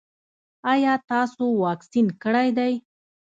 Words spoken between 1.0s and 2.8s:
تاسو واکسین کړی دی؟